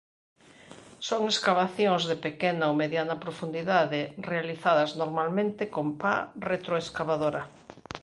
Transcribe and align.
Son 1.07 1.21
escavacións 1.33 2.03
de 2.09 2.15
pequena 2.25 2.65
ou 2.69 2.77
mediana 2.83 3.15
profundidade 3.23 4.01
realizadas 4.31 4.91
normalmente 5.01 5.63
con 5.75 5.87
pa 6.01 6.15
retroescavadora. 6.49 7.41